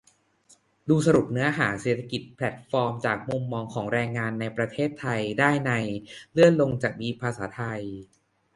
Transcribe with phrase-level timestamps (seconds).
[0.87, 5.71] ดูสรุปเนื้อหา "เศรษฐกิจแพลตฟอร์มจากมุมมองของแรงงานในประเทศไทย" ได้ใน
[6.31, 7.81] เลื่อนลงจะมีภาษาไทย